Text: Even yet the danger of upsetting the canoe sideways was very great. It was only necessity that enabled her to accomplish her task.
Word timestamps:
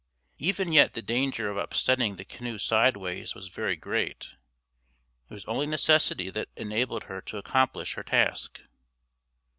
Even 0.39 0.73
yet 0.73 0.93
the 0.95 1.03
danger 1.03 1.47
of 1.51 1.57
upsetting 1.57 2.15
the 2.15 2.25
canoe 2.25 2.57
sideways 2.57 3.35
was 3.35 3.49
very 3.49 3.75
great. 3.75 4.29
It 5.29 5.33
was 5.35 5.45
only 5.45 5.67
necessity 5.67 6.31
that 6.31 6.49
enabled 6.55 7.03
her 7.03 7.21
to 7.21 7.37
accomplish 7.37 7.93
her 7.93 8.03
task. 8.03 8.61